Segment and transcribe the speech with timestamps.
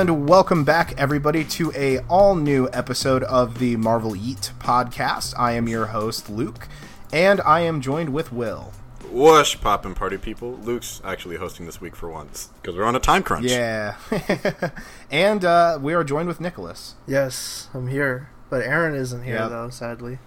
[0.00, 5.34] And welcome back, everybody, to a all new episode of the Marvel Eat podcast.
[5.38, 6.68] I am your host, Luke,
[7.12, 8.72] and I am joined with Will.
[9.10, 10.52] Whoosh, poppin' party people.
[10.62, 13.50] Luke's actually hosting this week for once because we're on a time crunch.
[13.50, 13.96] Yeah,
[15.10, 16.94] and uh, we are joined with Nicholas.
[17.06, 19.50] Yes, I'm here, but Aaron isn't here Yep.
[19.50, 19.68] though.
[19.68, 20.18] Sadly.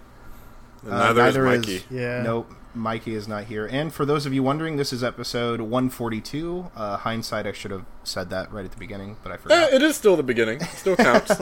[0.84, 1.84] And Uh, neither, neither is is- Mikey.
[1.96, 2.22] Yeah.
[2.22, 3.66] Nope, Mikey is not here.
[3.66, 6.70] And for those of you wondering, this is episode 142.
[6.74, 9.72] Uh, hindsight, I should have said that right at the beginning, but I Eh, forgot.
[9.72, 10.60] it is still the beginning.
[10.60, 11.32] It Still counts.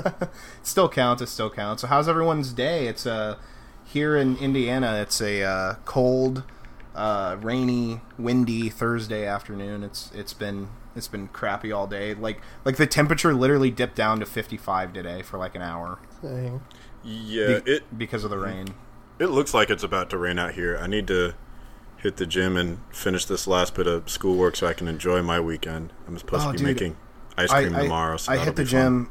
[0.62, 1.22] still counts.
[1.22, 1.82] It still counts.
[1.82, 2.86] So, how's everyone's day?
[2.86, 3.36] It's uh
[3.84, 4.94] here in Indiana.
[5.02, 6.44] It's a uh, cold,
[6.94, 9.82] uh, rainy, windy Thursday afternoon.
[9.82, 12.14] It's it's been it's been crappy all day.
[12.14, 16.60] Like like the temperature literally dipped down to 55 today for like an hour Dang.
[17.02, 18.74] yeah, be- it because of the rain.
[19.22, 20.76] It looks like it's about to rain out here.
[20.80, 21.34] I need to
[21.98, 25.38] hit the gym and finish this last bit of schoolwork so I can enjoy my
[25.38, 25.92] weekend.
[26.08, 26.66] I'm supposed Oh, to be dude.
[26.66, 26.96] making
[27.38, 28.16] ice cream I- tomorrow.
[28.16, 28.70] So I hit the be fun.
[28.70, 29.10] gym.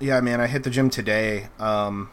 [0.00, 2.10] Yeah, man, I hit the gym today um,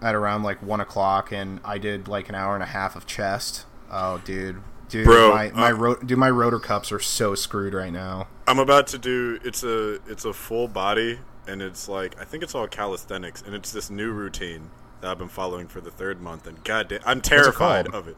[0.00, 3.06] at around like one o'clock, and I did like an hour and a half of
[3.06, 3.64] chest.
[3.90, 7.72] Oh, dude, dude, Bro, my my uh, ro- dude, my rotor cups are so screwed
[7.74, 8.28] right now.
[8.46, 12.42] I'm about to do it's a it's a full body and it's like I think
[12.42, 14.70] it's all calisthenics and it's this new routine
[15.02, 17.94] that I've been following for the third month and god damn, I'm terrified called?
[17.94, 18.16] of it.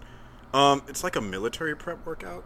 [0.52, 2.44] Um, it's like a military prep workout.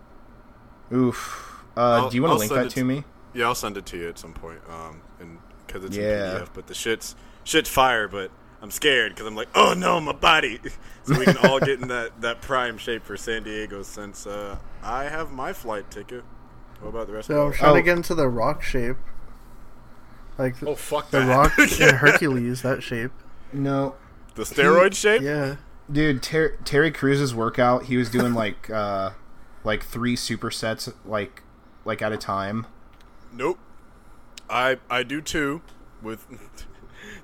[0.92, 1.62] Oof.
[1.76, 3.04] Uh, do you want to link send that it to me?
[3.34, 4.60] Yeah, I'll send it to you at some point.
[4.68, 6.36] Um, and because it's Yeah.
[6.36, 8.08] in PDF, but the shit's shit's fire.
[8.08, 8.30] But
[8.62, 10.58] I'm scared because I'm like, oh no, my body.
[11.04, 14.56] so we can all get in that that prime shape for San Diego since uh,
[14.82, 16.24] I have my flight ticket.
[16.80, 17.58] What about the rest So I'm of you?
[17.58, 17.82] trying to Oh.
[17.84, 18.96] get into the rock shape,
[20.38, 21.28] like Oh fuck the that!
[21.28, 21.90] rock Yeah.
[21.90, 22.62] in Hercules.
[22.62, 23.10] That shape.
[23.52, 23.94] No,
[24.38, 25.22] the steroid shape.
[25.22, 25.56] Yeah.
[25.90, 26.22] dude.
[26.22, 27.84] Ter- Terry Crews's workout.
[27.84, 29.10] He was doing like uh,
[29.64, 31.42] like three supersets, like
[31.84, 32.66] like at a time.
[33.32, 33.58] Nope.
[34.48, 35.60] I I do two
[36.00, 36.26] with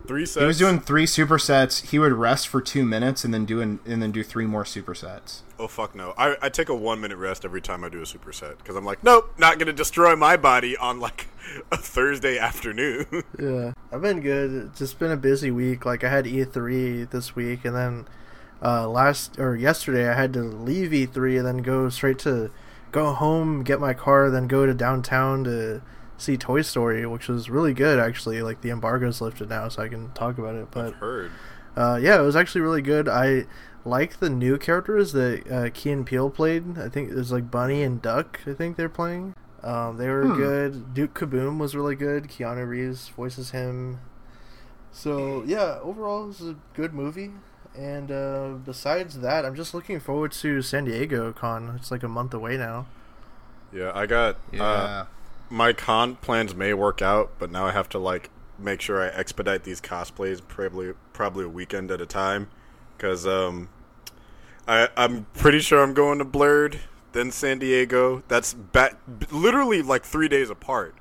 [0.07, 0.41] three sets.
[0.41, 1.91] He was doing three supersets.
[1.91, 4.65] He would rest for two minutes and then do an, and then do three more
[4.65, 5.41] supersets.
[5.59, 6.15] Oh fuck no!
[6.19, 8.85] I, I take a one minute rest every time I do a superset because I'm
[8.85, 11.29] like, nope, not gonna destroy my body on like
[11.73, 13.07] a Thursday afternoon.
[13.39, 13.73] Yeah.
[13.93, 14.53] I've been good.
[14.53, 15.85] It's just been a busy week.
[15.85, 18.07] Like I had E3 this week, and then
[18.63, 22.51] uh, last or yesterday I had to leave E3 and then go straight to
[22.93, 25.83] go home, get my car, then go to downtown to
[26.17, 28.43] see Toy Story, which was really good actually.
[28.43, 30.69] Like the embargo's lifted now, so I can talk about it.
[30.71, 31.31] But I've heard.
[31.77, 33.09] Uh, yeah, it was actually really good.
[33.09, 33.47] I
[33.85, 36.79] like the new characters that uh, Key and Peele played.
[36.79, 38.41] I think it was like Bunny and Duck.
[38.47, 39.35] I think they're playing.
[39.63, 40.37] Um, they were Hmm.
[40.37, 40.95] good.
[40.95, 42.25] Duke Kaboom was really good.
[42.29, 43.99] Keanu Reeves voices him.
[44.93, 47.33] So yeah, overall, it's a good movie.
[47.77, 51.73] And uh, besides that, I'm just looking forward to San Diego Con.
[51.77, 52.87] It's like a month away now.
[53.73, 54.37] Yeah, I got.
[54.57, 55.07] Uh,
[55.51, 59.09] my con plans may work out, but now I have to like make sure I
[59.09, 62.49] expedite these cosplays probably probably a weekend at a time,
[62.97, 63.69] because um,
[64.67, 66.79] I I'm pretty sure I'm going to Blerd,
[67.13, 68.23] then San Diego.
[68.29, 68.99] That's back
[69.31, 70.95] literally like three days apart.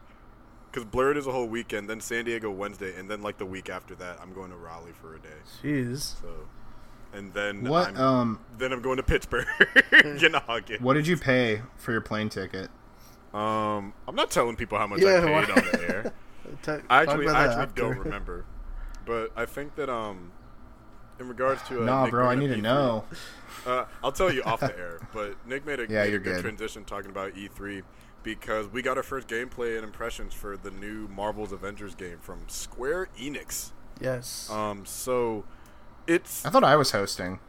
[0.71, 3.69] Because Blerd is a whole weekend, then San Diego Wednesday, and then like the week
[3.69, 5.29] after that, I'm going to Raleigh for a day.
[5.61, 6.19] Jeez.
[6.19, 6.47] So,
[7.13, 9.45] and then what I'm, um then I'm going to Pittsburgh
[9.91, 10.81] in August.
[10.81, 12.71] what did you pay for your plane ticket?
[13.33, 16.13] Um, I'm not telling people how much Yeah, I paid why- on the air.
[16.61, 17.81] Ta- I actually, I actually after.
[17.81, 18.45] don't remember,
[19.05, 20.31] but I think that um,
[21.19, 23.05] in regards to uh, nah, Nick bro, I need to E3, know.
[23.65, 26.35] Uh, I'll tell you off the air, but Nick made a, Yeah, made a good,
[26.35, 26.41] good.
[26.41, 27.81] transition talking about E3
[28.23, 32.41] because we got our first gameplay and impressions for the new Marvel's Avengers game from
[32.47, 33.71] Square Enix.
[33.99, 34.49] Yes.
[34.51, 35.45] Um, so
[36.07, 37.39] it's I thought I was hosting.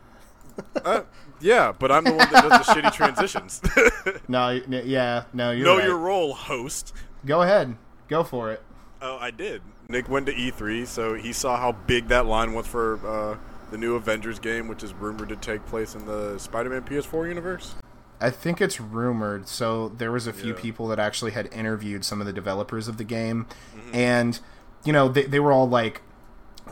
[0.84, 1.02] uh,
[1.40, 3.60] yeah, but I'm the one that does the shitty transitions.
[4.28, 5.84] No, yeah, no, you're know right.
[5.86, 6.92] your role, host.
[7.26, 7.76] Go ahead,
[8.08, 8.62] go for it.
[9.02, 9.62] Oh, I did.
[9.88, 13.36] Nick went to E3, so he saw how big that line was for uh,
[13.70, 17.74] the new Avengers game, which is rumored to take place in the Spider-Man PS4 universe.
[18.20, 19.48] I think it's rumored.
[19.48, 20.60] So there was a few Yeah.
[20.60, 23.46] people that actually had interviewed some of the developers of the game,
[23.76, 23.94] Mm-hmm.
[23.94, 24.40] and
[24.84, 26.00] you know they they were all like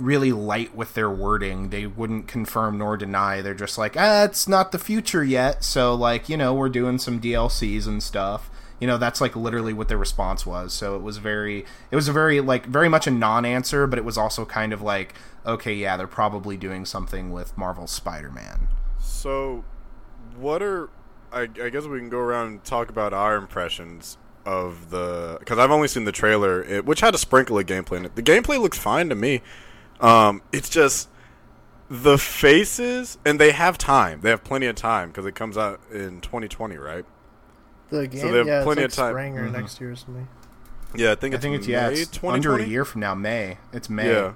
[0.02, 1.70] really light with their wording.
[1.70, 3.40] They wouldn't confirm nor deny.
[3.40, 5.64] They're just like, ah, it's not the future yet.
[5.64, 8.50] So like you know we're doing some DLCs and stuff.
[8.80, 10.72] You know that's like literally what their response was.
[10.72, 14.04] So it was very it was a very like very much a non-answer, but it
[14.04, 15.14] was also kind of like
[15.44, 18.68] okay, yeah, they're probably doing something with Marvel's Spider-Man.
[19.00, 19.64] So,
[20.36, 20.88] what are
[21.32, 25.58] I, I guess we can go around and talk about our impressions of the because
[25.58, 28.16] I've only seen the trailer, it, which had a sprinkle of gameplay in it.
[28.16, 29.40] The gameplay looks fine to me.
[30.02, 31.08] Um, it's just
[31.88, 34.20] the faces, and they have time.
[34.22, 37.04] They have plenty of time because it comes out in 2020, right?
[37.90, 39.12] the game, they have yeah, plenty it's of time.
[39.12, 39.52] spring or Mhm.
[39.52, 40.26] next year or something.
[40.94, 42.34] Yeah, I think I it's think it's May yeah, it's 2020?
[42.34, 43.14] under a year from now.
[43.14, 43.58] May.
[43.70, 44.10] It's May.
[44.10, 44.32] Yeah,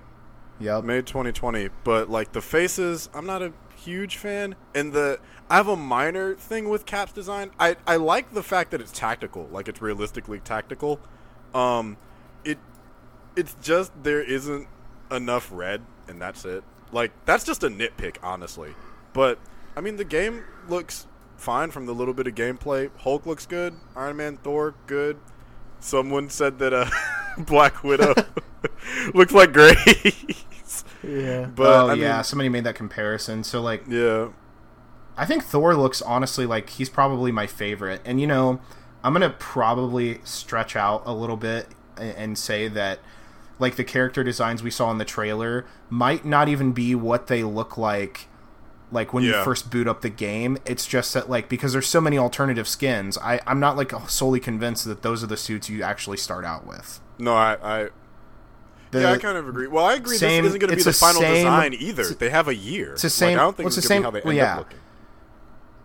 [0.61, 0.85] Yep.
[0.85, 1.71] May 2020.
[1.83, 4.57] But like the faces, I'm not a huge fan.
[4.75, 7.51] And the I have a minor thing with Cap's design.
[7.59, 11.01] I I like the fact that it's tactical, like it's realistically tactical.
[11.55, 11.97] Um,
[12.45, 12.59] it
[13.37, 14.69] it's just there isn't
[15.11, 16.65] enough red, and that's it.
[16.93, 18.75] Like that's just a nitpick, honestly.
[19.13, 19.39] But
[19.77, 21.07] I mean, the game looks
[21.37, 22.91] fine from the little bit of gameplay.
[22.99, 23.75] Hulk looks good.
[23.95, 25.19] Iron Man, Thor, good.
[25.81, 26.91] Someone said that uh,
[27.39, 28.15] Black Widow
[29.15, 30.85] looks like Grace.
[31.03, 31.47] Yeah.
[31.55, 33.45] But oh I yeah, mean, somebody made that comparison.
[33.45, 34.29] So like, yeah,
[35.17, 38.01] I think Thor looks honestly like he's probably my favorite.
[38.05, 38.61] And you know,
[39.05, 42.99] I'm gonna probably stretch out a little bit and, and say that
[43.59, 47.43] like the character designs we saw in the trailer might not even be what they
[47.43, 48.29] look like
[48.93, 52.01] like when you first boot up the game it's just that like because there's so
[52.01, 55.83] many alternative skins I, i'm not like solely convinced that those are the suits you
[55.83, 57.89] actually start out with no, I, I
[58.91, 59.67] The- yeah, I kind of agree.
[59.69, 60.17] Well, I agree.
[60.19, 62.05] same- this isn't going to be the the final same- design either.
[62.05, 62.93] They have a year.
[62.93, 64.37] it's the same- Like, I don't think well, it's the same- how they well, end
[64.37, 64.53] yeah.
[64.53, 64.79] up looking.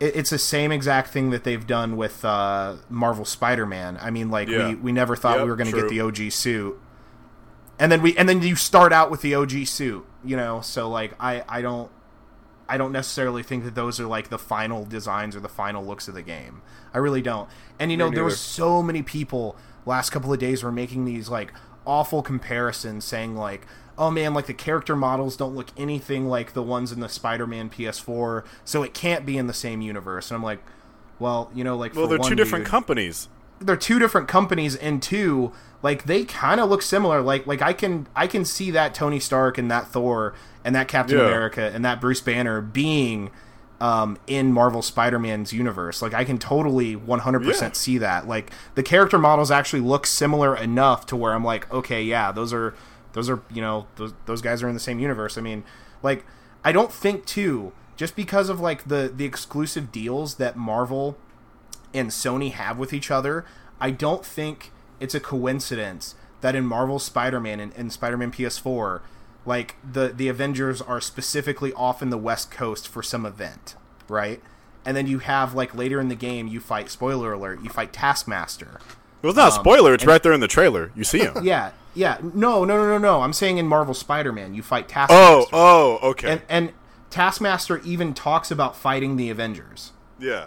[0.01, 3.97] it, it's the same exact thing that they've done with uh, Marvel Spider-Man.
[4.01, 4.69] I mean, like Yeah.
[4.69, 6.77] we, we never thought Yep, we were going to get the OG suit,
[7.81, 10.61] and then we and then you start out with the OG suit, you know.
[10.61, 11.91] So like I I don't
[12.69, 16.07] I don't necessarily think that those are like the final designs or the final looks
[16.07, 16.61] of the game.
[16.93, 17.49] I really don't.
[17.79, 19.57] And you know, there were so many people
[19.87, 21.51] last couple of days were making these like
[21.85, 23.65] awful comparisons, saying like.
[23.97, 27.69] Oh man, like the character models don't look anything like the ones in the Spider-Man
[27.69, 30.31] PS4, so it can't be in the same universe.
[30.31, 30.59] And I'm like,
[31.19, 33.27] well, you know, like Well, they're two different dude- companies.
[33.61, 35.51] They're two different companies and two
[35.83, 39.19] like they kind of look similar like like i can i can see that tony
[39.19, 40.33] stark and that thor
[40.65, 41.25] and that captain Yeah.
[41.27, 43.29] america and that bruce banner being
[43.79, 47.71] um, in marvel spider-man's universe like i can totally 100% Yeah.
[47.73, 52.03] see that like the character models actually look similar enough to where i'm like okay
[52.03, 52.75] yeah those are
[53.13, 55.63] those are you know those, those guys are in the same universe i mean
[56.03, 56.25] like
[56.63, 61.17] i don't think too just because of like the the exclusive deals that marvel
[61.93, 63.45] and Sony have with each other,
[63.79, 69.01] I don't think it's a coincidence that in Marvel Spider-Man and, and Spider-Man PS4,
[69.45, 73.75] like the the Avengers are specifically off in the West Coast for some event,
[74.07, 74.41] right?
[74.85, 76.89] And then you have like later in the game, you fight.
[76.89, 78.79] Spoiler alert: you fight Taskmaster.
[79.21, 79.93] Well, it's not a um, spoiler.
[79.93, 80.91] It's right there in the trailer.
[80.95, 81.33] You see him.
[81.43, 82.17] Yeah, yeah.
[82.21, 83.21] No, no, no, no, no.
[83.21, 85.49] I'm saying in Marvel Spider-Man, you fight oh, Taskmaster.
[85.55, 86.31] oh, oh, okay.
[86.31, 86.73] and and
[87.09, 89.91] Taskmaster even talks about fighting the Avengers.
[90.19, 90.45] yeah.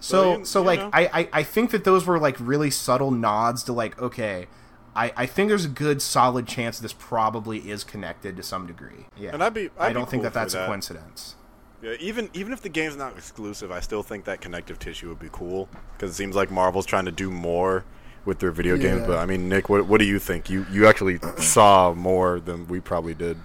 [0.00, 0.80] So you- so you like.
[0.92, 4.46] I, I I think that those were like really subtle nods to like okay,
[4.94, 9.06] I I think there's a good solid chance this probably is connected to some degree.
[9.16, 10.66] Yeah, And I'd be- I'd I be don't think cool that that's for a that.
[10.68, 11.34] coincidence.
[11.82, 15.18] Yeah, even even if the game's not exclusive, I still think that connective tissue would
[15.18, 17.84] be cool because it seems like Marvel's trying to do more
[18.24, 19.02] with their video games.
[19.06, 20.48] But I mean, Nick, what what do you think?
[20.50, 23.38] You you actually saw more than we probably did.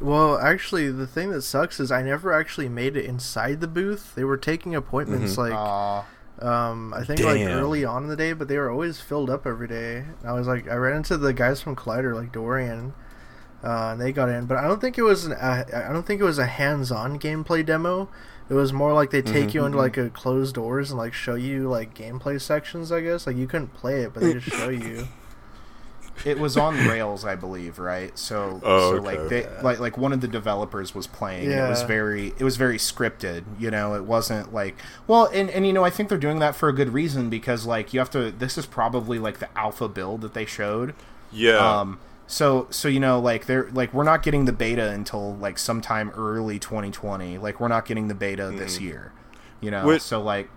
[0.00, 4.14] Well, actually, the thing that sucks is I never actually made it inside the booth.
[4.14, 6.02] They were taking appointments like Uh,
[6.40, 9.46] um I think like early on in the day, but they were always filled up
[9.46, 10.04] every day.
[10.24, 12.94] I was like I ran into the guys from Collider like Dorian,
[13.64, 16.06] uh, and they got in, but I don't think it was an uh, I don't
[16.06, 18.08] think it was a hands-on gameplay demo.
[18.48, 21.34] It was more like they take you into like a closed doors and like show
[21.34, 22.92] you like gameplay sections.
[22.92, 25.08] I guess like you couldn't play it, but they just show you.
[26.24, 28.16] It was on Rails, I believe, right?
[28.18, 29.04] So Oh, so okay.
[29.18, 31.50] like they like like one of the developers was playing.
[31.52, 33.44] And it was very it was very scripted.
[33.58, 36.56] You know, it wasn't like well, and and you know I think they're doing that
[36.56, 38.30] for a good reason because like you have to.
[38.30, 40.94] This is probably like the alpha build that they showed.
[41.32, 41.56] Yeah.
[41.80, 45.58] Um, so so you know like they're like we're not getting the beta until like
[45.58, 47.38] sometime early 2020.
[47.38, 49.12] Like we're not getting the beta this year.
[49.60, 50.48] You know, Wait- so like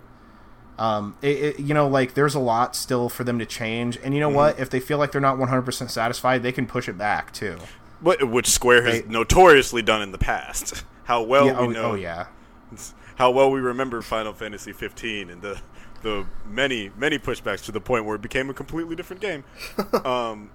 [0.80, 4.14] um it, it, you know like there's a lot still for them to change and
[4.14, 6.98] you know what if they feel like they're not 100% satisfied they can push it
[6.98, 7.56] back too
[8.00, 10.84] What, which Square has They- notoriously done in the past.
[11.04, 11.90] How well yeah, we oh, know.
[11.92, 12.26] oh yeah
[13.16, 15.60] How well we remember Final Fantasy 15 and the
[16.02, 19.44] the many many pushbacks to the point where it became a completely different game.
[20.04, 20.50] um,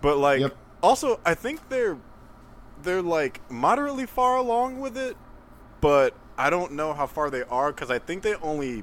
[0.00, 0.56] but like Yep.
[0.82, 1.96] also I think they're
[2.82, 5.16] they're like moderately far along with it,
[5.80, 8.82] but I don't know how far they are because I think they only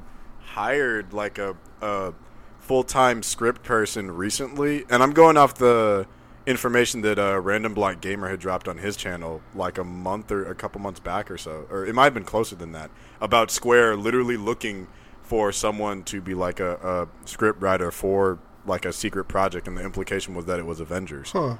[0.54, 2.14] hired like a, a
[2.60, 6.08] full time script person recently, and I'm going off the
[6.46, 10.50] information that uh, Random Black Gamer had dropped on his channel like a month or
[10.50, 12.90] a couple months back or so, or it might have been closer than that,
[13.20, 14.88] about Square literally looking
[15.22, 19.78] for someone to be like a, a script writer for like a secret project, and
[19.78, 21.58] the implication was that it was Avengers Huh.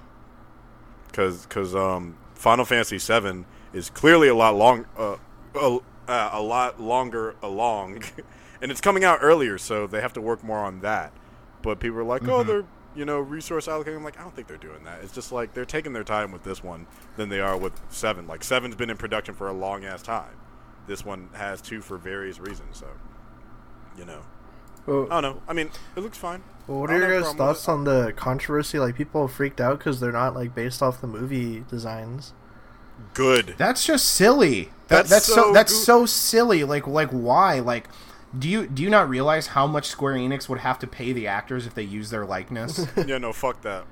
[1.08, 5.18] because because um, Final Fantasy VII is clearly a lot long uh,
[5.56, 8.04] a, uh, a lot longer along,
[8.62, 11.14] and it's coming out earlier, so they have to work more on that.
[11.62, 12.48] But people are like, oh, mm-hmm.
[12.48, 12.66] they're
[12.98, 13.96] you know, resource allocating.
[13.96, 15.04] I'm like, I don't think they're doing that.
[15.04, 18.28] It's just like they're taking their time with this one than they are with seven.
[18.28, 20.36] Like seven's been in production for a long ass time.
[20.88, 22.78] This one has two for various reasons.
[22.78, 22.88] So,
[23.98, 24.22] you know,
[24.88, 25.42] well, I don't know.
[25.48, 26.42] I mean, it looks fine.
[26.66, 28.80] Well, what are your guys' thoughts on the controversy?
[28.80, 32.34] Like, people freaked out because they're not like based off the movie designs.
[33.14, 33.56] Good.
[33.58, 34.72] That's just silly.
[34.88, 36.64] That, that's, that's so, so that's go- so silly.
[36.64, 37.60] Like, like why?
[37.60, 37.90] Like,
[38.38, 41.28] do you do you not realize how much Square Enix would have to pay the
[41.28, 42.86] actors if they use their likeness?
[43.08, 43.86] yeah, no, fuck that.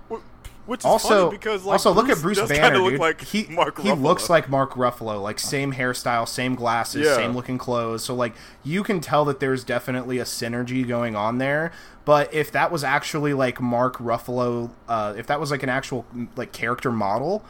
[0.65, 2.99] Which is also, because like, also Bruce look at Bruce Banner, dude.
[2.99, 7.15] Like he he looks like Mark Ruffalo, like same hairstyle, same glasses, yeah.
[7.15, 8.03] same looking clothes.
[8.03, 11.71] So like you can tell that there's definitely a synergy going on there.
[12.03, 16.05] But if that was actually like Mark Ruffalo, uh, if that was like an actual
[16.35, 17.45] like character model,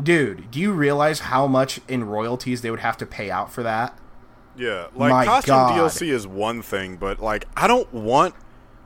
[0.00, 3.64] dude, do you realize how much in royalties they would have to pay out for
[3.64, 3.98] that?
[4.56, 5.90] Yeah, like My costume God.
[5.90, 8.34] DLC is one thing, but like I don't want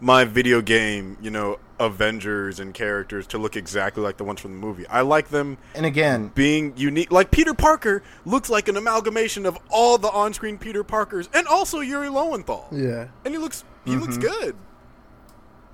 [0.00, 4.52] my video game, you know, Avengers and characters to look exactly like the ones from
[4.52, 4.86] the movie.
[4.86, 7.12] I like them and again being unique.
[7.12, 11.80] Like Peter Parker looks like an amalgamation of all the on-screen Peter Parkers and also
[11.80, 12.68] Yuri Lowenthal.
[12.72, 13.08] Yeah.
[13.24, 14.00] And he looks he mm-hmm.
[14.00, 14.56] looks good.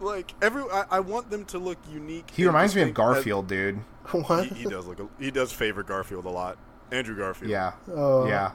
[0.01, 2.29] Like every I, I, want them to look unique.
[2.35, 3.81] He reminds me of Garfield, dude.
[4.11, 4.47] What?
[4.47, 6.59] He, he does look he does favor Garfield a lot.
[6.91, 7.51] Andrew Garfield.
[7.51, 7.73] Yeah.
[7.89, 8.27] Oh.
[8.27, 8.53] Yeah.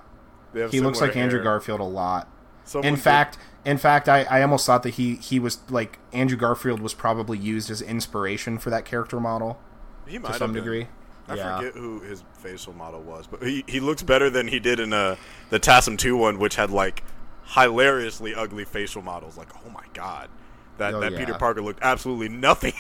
[0.72, 1.24] He looks like hair.
[1.24, 2.28] Andrew Garfield a lot.
[2.64, 6.38] Someone in fact, in fact, I, I almost thought that he he was like Andrew
[6.38, 9.60] Garfield was probably used as inspiration for that character model.
[10.06, 10.88] He might to some degree.
[11.28, 11.58] I yeah.
[11.58, 14.94] forget who his facial model was, but he, he looks better than he did in
[14.94, 15.18] uh,
[15.50, 17.04] the TASM 2 one, which had like
[17.44, 19.38] hilariously ugly facial models.
[19.38, 20.30] Like, oh my god,
[20.78, 21.20] that oh, that yeah.
[21.20, 22.74] Peter Parker looked absolutely nothing.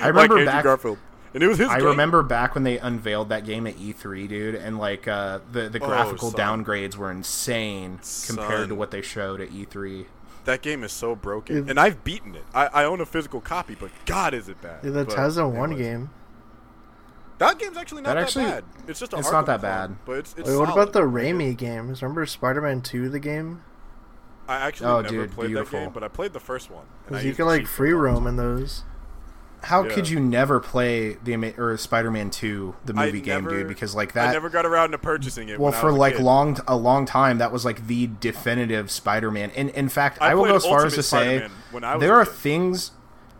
[0.00, 0.98] I remember like back, Garfield
[1.34, 1.68] and it was his.
[1.68, 1.86] I game.
[1.86, 5.82] remember back when they unveiled that game at E3, dude, and like uh, the the
[5.82, 8.36] oh, graphical oh, downgrades were insane son.
[8.36, 10.06] compared to what they showed at E3.
[10.44, 12.44] That game is so broken, and I've beaten it.
[12.54, 14.82] I, I, own a physical copy, but God, is it bad?
[14.82, 16.10] Yeah, that TASM one game.
[17.36, 18.90] That game's actually not that, actually, that bad.
[18.90, 20.34] It's just a it's not that bad, but it's.
[20.38, 22.02] it's Wait, what about the Raimi games?
[22.02, 23.62] Remember Spider-Man Two, the game?
[24.48, 25.78] I actually oh, never dude, played beautiful.
[25.78, 26.86] that game, but I played the first one.
[27.22, 28.84] you can like free roam in those
[29.62, 29.94] how yeah.
[29.94, 33.94] could you never play the or Spider-Man 2 the movie I game never, dude because
[33.94, 36.22] like that I never got around to purchasing it well for like kid.
[36.22, 40.34] long a long time that was like the definitive Spider-Man and in fact I, I
[40.34, 41.48] will go as far as to say
[41.98, 42.92] there are things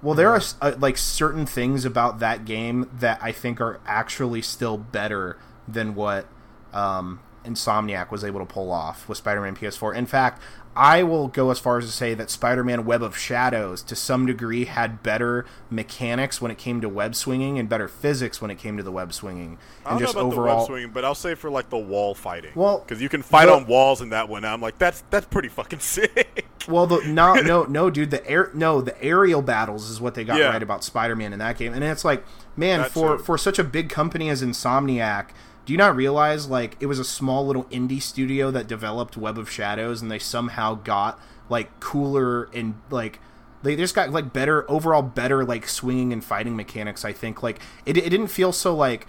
[0.03, 4.43] well there are uh, like certain things about that game that I think are actually
[4.43, 6.27] still better than what
[6.73, 10.43] um, Insomniac was able to pull off with Spider-Man PS4 in fact
[10.79, 14.27] I will go as far as to say that Spider-Man: Web of Shadows, to some
[14.27, 18.59] degree, had better mechanics when it came to web swinging and better physics when it
[18.59, 19.59] came to the web swinging.
[19.85, 21.69] And I don't just know about overall, the web swinging, but I'll say for like
[21.69, 22.53] the wall fighting.
[22.55, 24.45] Well, because you can fight the, on walls in that one.
[24.45, 26.47] I'm like, that's that's pretty fucking sick.
[26.69, 28.13] Well, the no, no, no, dude.
[28.13, 30.51] The air, no, the aerial battles is what they got yeah.
[30.51, 32.25] right about Spider-Man in that game, and it's like,
[32.57, 33.25] man, that for too.
[33.25, 35.31] for such a big company as Insomniac
[35.69, 39.37] do you not realize like it was a small little indie studio that developed Web
[39.37, 41.21] of Shadows and they somehow got
[41.51, 43.21] like cooler and like
[43.63, 47.43] they just got like better overall better like swinging and fighting mechanics i think.
[47.43, 49.07] Like it, it didn't feel so like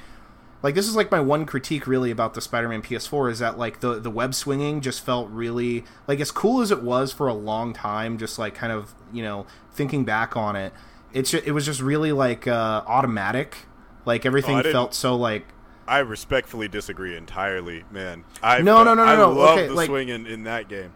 [0.62, 3.80] like this is like my one critique really about the spider-man ps4 is that like
[3.80, 7.34] the the web swinging just felt really like as cool as it was for a
[7.34, 10.74] long time just like kind of you know thinking back on it
[11.14, 13.56] it's it was just really like uh automatic.
[14.06, 15.46] Like everything oh, felt so like
[15.90, 18.24] I respectfully disagree entirely, man.
[18.44, 19.32] I no, no, no, no, I no.
[19.32, 20.94] love okay, the like, swing in, in that game.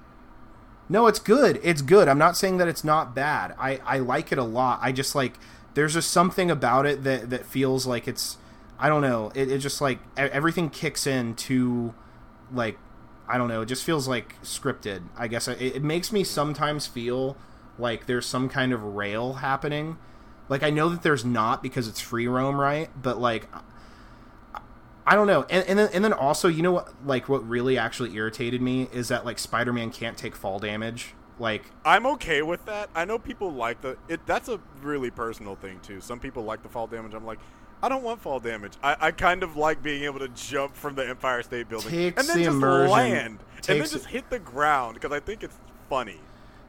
[0.87, 1.59] No, it's good.
[1.63, 2.07] It's good.
[2.07, 3.55] I'm not saying that it's not bad.
[3.57, 4.79] I I like it a lot.
[4.83, 5.39] I just like
[5.73, 8.37] there's just something about it that that feels like it's
[8.77, 9.31] I don't know.
[9.33, 11.95] It, it just like everything kicks in to
[12.53, 12.77] like
[13.27, 13.61] I don't know.
[13.61, 15.03] It just feels like scripted.
[15.17, 17.35] I guess it, it makes me sometimes feel
[17.79, 19.97] like there's some kind of rail happening.
[20.49, 22.89] Like I know that there's not because it's free roam, right?
[23.01, 23.47] But like
[25.05, 26.93] I don't know, and, and then and then also, you know what?
[27.05, 31.13] Like, what really actually irritated me is that like Spider-Man can't take fall damage.
[31.39, 32.89] Like, I'm okay with that.
[32.95, 34.25] I know people like the it.
[34.25, 35.99] That's a really personal thing too.
[35.99, 37.13] Some people like the fall damage.
[37.13, 37.39] I'm like,
[37.81, 38.73] I don't want fall damage.
[38.81, 42.27] I, I kind of like being able to jump from the Empire State Building and
[42.27, 45.57] then the just land and then just hit the ground because I think it's
[45.89, 46.19] funny.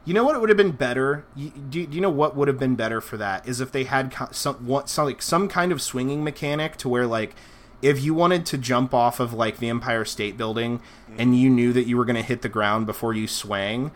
[0.03, 1.25] You know what would have been better?
[1.35, 3.47] You, do, do, you know what would have been better for that?
[3.47, 7.07] Is if they had some what some like some kind of swinging mechanic to where
[7.07, 7.33] like
[7.85, 11.17] if you wanted to jump off of like the Empire State Building mm-hmm.
[11.19, 13.91] and you knew that you were going to hit the ground before you swang,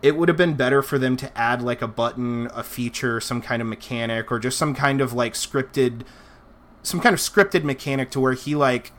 [0.00, 3.42] it would have been better for them to add like a button, a feature, some
[3.42, 6.04] kind of mechanic, or just some kind of like scripted,
[6.82, 8.92] some kind of scripted mechanic to where he like,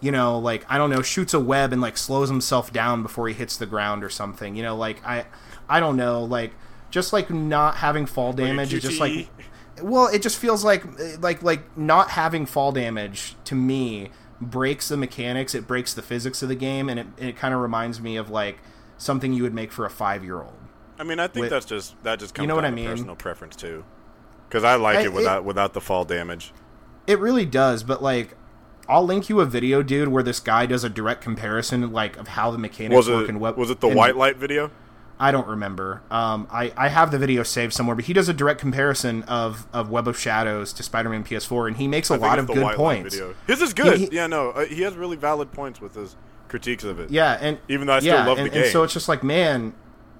[0.00, 3.26] you know, like I don't know, shoots a web and like slows himself down before
[3.26, 4.54] he hits the ground or something.
[4.54, 5.26] You know, like I,
[5.68, 6.52] I don't know, like
[6.90, 9.28] just like not having fall damage like is just like
[9.80, 10.84] Well, it just feels like
[11.20, 14.10] like like not having fall damage to me
[14.40, 15.54] breaks the mechanics.
[15.54, 18.28] It breaks the physics of the game, and it it kind of reminds me of
[18.28, 18.58] like
[18.98, 20.54] something you would make for a five year old.
[20.98, 22.86] I mean, I think With- that's just that just comes You know what I mean?
[22.88, 23.84] personal preference too.
[24.48, 26.52] Because I like I- it it- without without the fall damage.
[27.06, 28.36] It really does, but like.
[28.88, 32.26] I'll link you a video, dude, where this guy does a direct comparison, like of
[32.28, 33.56] how the mechanics Was work it and what.
[33.56, 34.72] was it the and- white light video?
[35.22, 36.02] I don't remember.
[36.10, 39.66] Um, I, I have the video saved somewhere, but he does a direct comparison of,
[39.72, 43.18] of Web of Shadows to Spider-Man PS4, and he makes a lot of good points.
[43.46, 43.98] His is good.
[43.98, 46.16] He- he- yeah, no, uh, he has really valid points with his
[46.48, 47.10] critiques of it.
[47.10, 48.72] Yeah, and Even though I still yeah, love the and, and game.
[48.72, 49.74] so it's just like, man,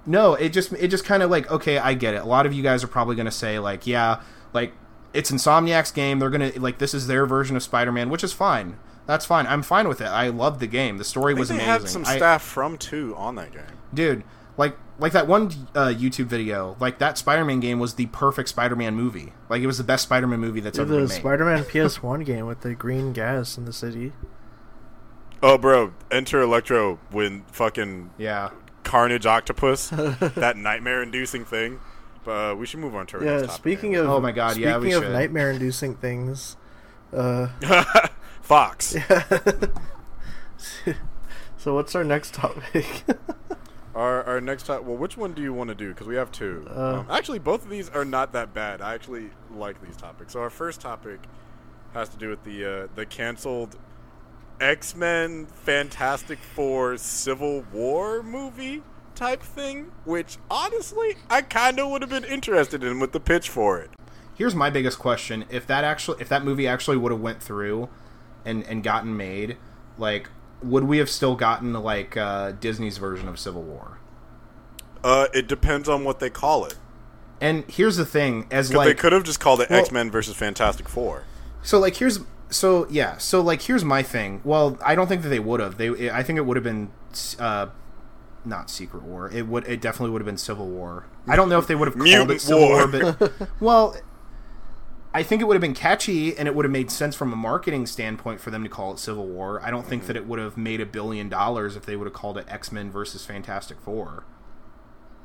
[0.05, 2.21] no, it just it just kind of like, okay, I get it.
[2.21, 4.21] A lot of you guys are probably going to say like, yeah,
[4.53, 4.73] like
[5.13, 6.19] it's Insomniac's game.
[6.19, 8.77] They're gonna like this is their version of Spider-Man, which is fine.
[9.05, 9.45] That's fine.
[9.47, 10.05] I'm fine with it.
[10.07, 10.97] I love the game.
[10.97, 11.69] The story was they amazing.
[11.71, 13.61] had some I- staff from two on that game.
[13.93, 14.23] dude
[14.57, 15.45] like like that one
[15.75, 19.77] uh, youtube video like that spider-man game was the perfect spider-man movie like it was
[19.77, 21.09] the best spider-man movie that's Dude, ever been made.
[21.09, 24.13] the Spider-Man PS1 game with the green gas in the city.
[25.41, 28.51] Oh, bro, enter Electro when fucking yeah
[28.83, 31.79] Carnage Octopus, that nightmare-inducing thing.
[32.23, 33.57] But uh, we should move on to our Yeah, next topic.
[33.59, 35.11] speaking of Oh my God, speaking yeah, we of should.
[35.11, 36.55] nightmare-inducing things,
[37.13, 37.47] uh,
[38.41, 38.95] Fox.
[41.57, 43.03] so what's our next topic?
[43.95, 44.87] Our, our next topic.
[44.87, 45.89] Well, which one do you want to do?
[45.89, 46.65] Because we have two.
[46.69, 48.81] Uh, um, actually, both of these are not that bad.
[48.81, 50.33] I actually like these topics.
[50.33, 51.19] So our first topic
[51.93, 53.77] has to do with the uh, the canceled
[54.59, 58.81] X Men Fantastic Four Civil War movie
[59.13, 63.47] type thing, which honestly I kind of would have been interested in with the pitch
[63.47, 63.91] for it.
[64.35, 67.87] here's my biggest question if that actually if that movie actually would have went through
[68.43, 69.55] and and gotten made
[69.99, 70.29] like
[70.63, 73.99] would we have still gotten like uh, disney's version of civil war
[75.03, 76.75] Uh, it depends on what they call it.
[77.41, 80.09] and here's the thing as like they could have just called it well- X Men
[80.09, 81.23] versus Fantastic Four.
[81.61, 84.41] So like here's so yeah so like here's my thing.
[84.43, 85.77] Well, I don't think that they would have.
[85.77, 86.91] They I think it would have been
[87.39, 87.67] uh
[88.45, 89.29] not Secret War.
[89.31, 91.05] It would it definitely would have been Civil War.
[91.27, 92.87] I don't know if they would have called Mutant it Civil War.
[92.91, 93.95] War, but well.
[95.15, 97.35] I think it would have been catchy and it would have made sense from a
[97.35, 99.61] marketing standpoint for them to call it Civil War.
[99.63, 102.13] I don't think that it would have made a billion dollars if they would have
[102.13, 104.25] called it X Men versus Fantastic Four.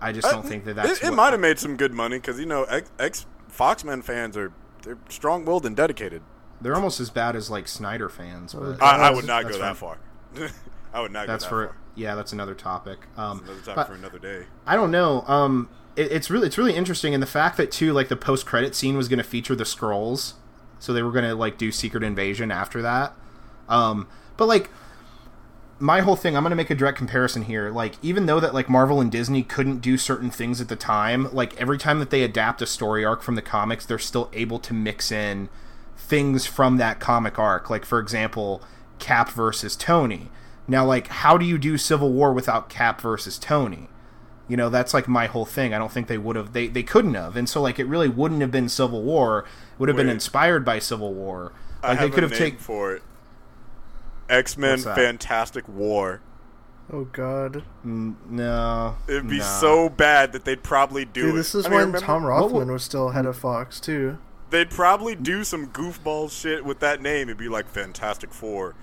[0.01, 1.03] I just don't think that that's.
[1.03, 4.05] Uh, it, it might have made some good money because you know X, X Foxmen
[4.05, 6.23] fans are they're strong willed and dedicated.
[6.61, 8.53] They're almost as bad as like Snyder fans.
[8.55, 9.99] But I, I would not go that far.
[10.93, 11.77] I would not that's go that for far.
[11.97, 12.15] yeah.
[12.15, 12.99] That's another topic.
[13.17, 14.47] Um, Another topic but- for another day.
[14.67, 15.23] I don't know.
[15.27, 15.69] Um,
[15.99, 18.75] it, it's really it's really interesting, and the fact that too like the post credit
[18.75, 20.35] scene was going to feature the Skrulls,
[20.79, 23.15] so they were going to like do Secret Invasion after that.
[23.69, 24.71] Um, but like
[25.81, 27.71] my whole thing, I'm going to make a direct comparison here.
[27.71, 31.33] Like even though that like Marvel and Disney couldn't do certain things at the time,
[31.35, 34.59] like every time that they adapt a story arc from the comics, they're still able
[34.61, 35.49] to mix in
[35.97, 37.69] things from that comic arc.
[37.69, 38.63] Like for example,
[38.99, 40.31] Cap versus Tony.
[40.71, 43.89] Now, like, how do you do Civil War without Cap versus Tony?
[44.49, 45.75] You know, that's like my whole thing.
[45.75, 46.53] I don't think they would have.
[46.55, 49.41] They they couldn't have, and so like it really wouldn't have been Civil War.
[49.41, 51.53] It would have been inspired by Civil War.
[51.83, 52.59] I Like have they could a have taken.
[52.59, 53.03] for it.
[54.29, 56.21] X Men Fantastic War.
[56.93, 59.45] oh God, No, It'd be nah.
[59.45, 61.37] so bad that they'd probably do dude, it.
[61.37, 64.19] this is I mean, when remember- Tom What Rothman was still head of Fox too.
[64.51, 67.29] They'd probably do some goofball shit with that name.
[67.29, 68.75] It'd be like Fantastic Four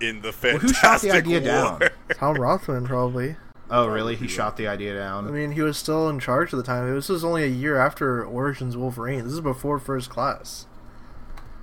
[0.00, 1.78] in the Well, Fantastic who shot the idea War.
[1.78, 1.88] down?
[2.14, 3.36] Tom Rothman probably.
[3.70, 4.14] Oh, really?
[4.14, 5.26] He shot the idea down.
[5.26, 6.92] I mean, he was still in charge at the time.
[6.94, 9.24] This was only a year after Origins Wolverine.
[9.24, 10.66] This is before First Class.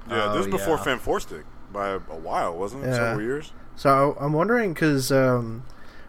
[0.10, 0.84] yeah, Oh, this is before yeah.
[0.84, 2.88] Fan Four Stick by a, a while, wasn't it?
[2.88, 2.96] Yeah.
[2.96, 3.54] Several years.
[3.76, 5.64] So I'm wondering because um,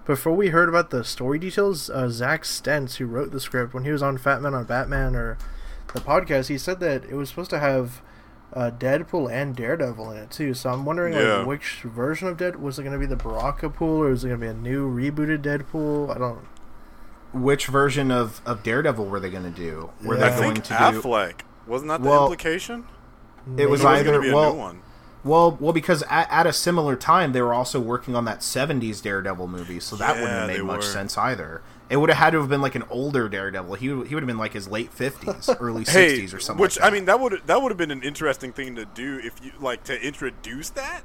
[0.05, 3.85] before we heard about the story details, uh, Zack Stentz, who wrote the script, when
[3.85, 5.39] he was on Fat Man on Batman or
[5.95, 8.03] the podcast, he said that it was supposed to have
[8.55, 10.55] uh, Deadpool and Daredevil in it too.
[10.55, 11.39] So I'm wondering Yeah.
[11.39, 14.25] like which version of Dead was it going to be the Baraka pool or is
[14.25, 16.15] it going to be a new rebooted Deadpool?
[16.15, 16.47] I don't.
[17.33, 19.91] Which version of, of Daredevil were they going to do?
[20.05, 20.27] Were Yeah.
[20.27, 21.01] I they think going to do?
[21.03, 22.87] Affleck wasn't that the Well, implication?
[23.47, 24.81] It was There was either going to be a well, new one.
[25.25, 29.03] Well, well, because at, at a similar time they were also working on that '70s
[29.03, 30.83] Daredevil movie, so that wouldn't Yeah, have made much were.
[30.83, 31.63] sense either.
[31.95, 33.75] It would have had to have been like an older Daredevil.
[33.77, 36.61] He would, he would have been like his late '50s, early Hey, '60s, or something.
[36.61, 36.93] which like that.
[36.93, 39.53] I mean, that would that would have been an interesting thing to do if you
[39.61, 41.03] like to introduce that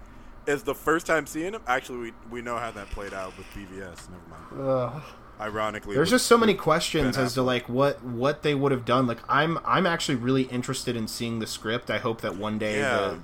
[0.48, 1.62] as the first time seeing him.
[1.68, 4.08] Actually, we we know how that played out with BVS.
[4.10, 4.70] Never mind.
[4.70, 5.00] Uh,
[5.40, 8.84] Ironically, there's with- just so many questions as to like what what they would have
[8.84, 9.06] done.
[9.06, 11.92] Like I'm I'm actually really interested in seeing the script.
[11.92, 13.16] I hope that one day Yeah.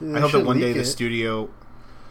[0.00, 1.48] the they I hope that one day leak the studio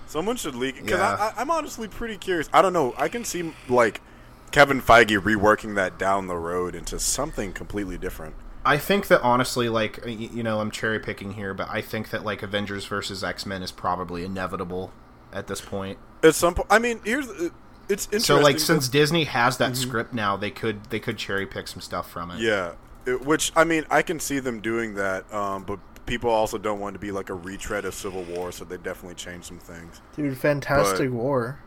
[0.07, 1.15] Someone should leak it because Yeah.
[1.15, 2.49] I, I, I'm honestly pretty curious.
[2.53, 2.93] I don't know.
[2.97, 4.01] I can see like
[4.51, 8.35] Kevin Feige reworking that down the road into something completely different.
[8.63, 12.23] I think that honestly, like you know, I'm cherry picking here, but I think that
[12.23, 14.91] like Avengers versus X Men is probably inevitable
[15.33, 15.97] at this point.
[16.23, 17.49] At some point, I mean, here's uh,
[17.89, 18.19] it's interesting.
[18.19, 19.89] So like, since Disney has that mm-hmm.
[19.89, 22.39] script now, they could they could cherry pick some stuff from it.
[22.39, 22.73] Yeah,
[23.05, 26.79] it, which I mean, I can see them doing that, um, but people also don't
[26.79, 30.01] want to be like a retread of Civil War, so they definitely change some things.
[30.15, 31.59] Dude, Fantastic but, War.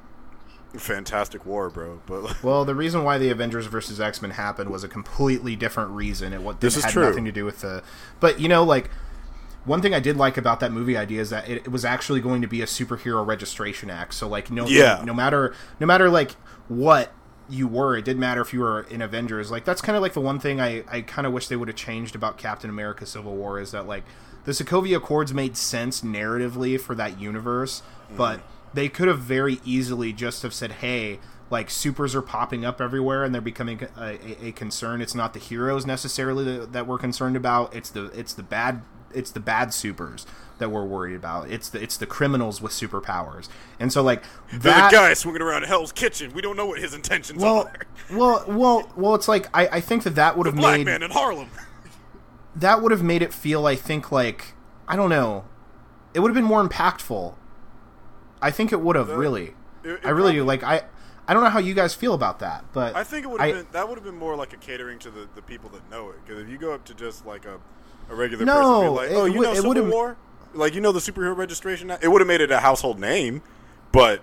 [0.76, 2.00] Fantastic War, bro.
[2.06, 5.90] But well, the reason why the Avengers versus X Men happened was a completely different
[5.90, 6.32] reason.
[6.32, 7.08] It what this had true.
[7.08, 7.82] nothing to do with the.
[8.20, 8.90] But you know, like
[9.64, 12.20] one thing I did like about that movie idea is that it, it was actually
[12.20, 14.14] going to be a superhero registration act.
[14.14, 15.02] So like no, yeah.
[15.04, 16.32] no, matter no matter like
[16.68, 17.12] what
[17.48, 19.50] you were, it didn't matter if you were in Avengers.
[19.50, 21.68] Like that's kind of like the one thing I I kind of wish they would
[21.68, 24.04] have changed about Captain America: Civil War is that like
[24.44, 27.82] the Sokovia Accords made sense narratively for that universe,
[28.12, 28.16] mm.
[28.16, 28.40] but
[28.74, 33.24] they could have very easily just have said, "Hey, like supers are popping up everywhere
[33.24, 35.00] and they're becoming a, a, a concern.
[35.00, 37.74] It's not the heroes necessarily that, that, we're concerned about.
[37.74, 38.82] It's the it's the bad
[39.12, 40.26] it's the bad supers
[40.58, 41.50] that we're worried about.
[41.50, 43.48] It's the it's the criminals with superpowers.
[43.78, 46.32] And so like that the guy swinging around Hell's Kitchen.
[46.32, 47.86] We don't know what his intentions well, are.
[48.10, 49.14] well, well, well.
[49.14, 51.50] It's like I, I think that that would have black made man in Harlem.
[52.56, 53.66] That would have made it feel.
[53.66, 54.54] I think like
[54.88, 55.44] I don't know.
[56.14, 57.34] It would have been more impactful
[58.44, 59.54] I think it would have the, really.
[59.82, 60.44] It, it I really do.
[60.44, 60.82] Like I,
[61.26, 63.54] I don't know how you guys feel about that, but I think it would have
[63.54, 66.10] been that would have been more like a catering to the, the people that know
[66.10, 66.16] it.
[66.24, 67.58] Because if you go up to just like a,
[68.10, 70.18] a regular no, person, be like, oh, you know Civil War,
[70.52, 73.40] like you know the superhero registration, it would have made it a household name,
[73.92, 74.20] but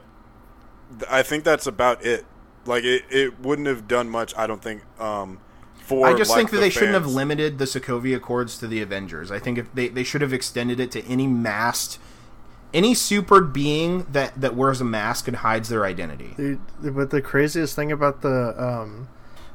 [1.10, 2.24] I think that's about it.
[2.66, 4.38] Like it, it wouldn't have done much.
[4.38, 4.84] I don't think.
[5.00, 5.40] Um,
[5.78, 6.74] for I just like, think that the they fans.
[6.74, 9.32] shouldn't have limited the Sokovia Accords to the Avengers.
[9.32, 11.98] I think if they they should have extended it to any masked
[12.74, 16.34] any super being that that wears a mask and hides their identity.
[16.38, 19.08] Dude, but the craziest thing about the um,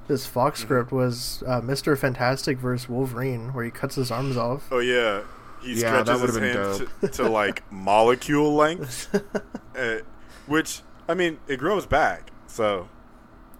[0.08, 0.66] this Fox mm-hmm.
[0.66, 4.68] script was uh, Mister Fantastic versus Wolverine, where he cuts his arms off.
[4.70, 5.22] Oh yeah,
[5.62, 9.14] he yeah, stretches his hand to, to, like molecule length,
[9.76, 9.98] uh,
[10.46, 12.30] which I mean it grows back.
[12.46, 12.88] So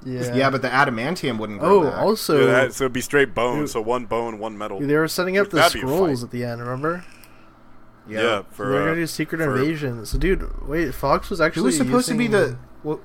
[0.05, 1.61] yeah, yeah, but the adamantium wouldn't.
[1.61, 1.99] Grow oh, back.
[1.99, 3.61] also, yeah, that, so it'd be straight bone.
[3.61, 4.81] Dude, so one bone, one metal.
[4.81, 6.61] They were setting up the Skrulls at the end.
[6.61, 7.05] Remember?
[8.09, 10.07] Yeah, yeah for they're gonna uh, do Secret for, Invasion.
[10.07, 13.01] So, dude, wait, Fox was actually who's supposed to be the well,